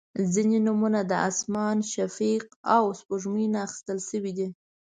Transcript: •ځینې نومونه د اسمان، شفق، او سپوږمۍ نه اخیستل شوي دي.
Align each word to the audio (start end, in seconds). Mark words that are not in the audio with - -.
•ځینې 0.33 0.57
نومونه 0.67 0.99
د 1.09 1.11
اسمان، 1.29 1.77
شفق، 1.93 2.43
او 2.75 2.83
سپوږمۍ 2.99 3.45
نه 3.53 3.59
اخیستل 3.67 3.97
شوي 4.09 4.31
دي. 4.37 4.47